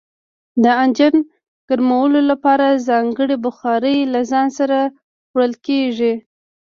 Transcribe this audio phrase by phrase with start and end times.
[0.63, 1.15] د انجن
[1.69, 4.79] ګرمولو لپاره ځانګړي بخارۍ له ځان سره
[5.33, 6.13] وړل کیږي